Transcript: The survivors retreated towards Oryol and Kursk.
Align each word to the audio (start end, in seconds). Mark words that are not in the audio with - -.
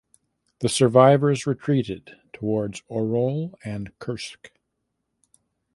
The 0.61 0.67
survivors 0.67 1.45
retreated 1.45 2.17
towards 2.33 2.81
Oryol 2.89 3.53
and 3.63 3.91
Kursk. 3.99 4.49